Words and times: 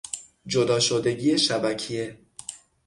جدا 0.45 0.79
شدگی 0.79 1.37
شبکیه 1.39 2.17